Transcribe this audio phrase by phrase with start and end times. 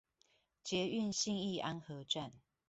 [0.63, 2.31] 捷運信義安和站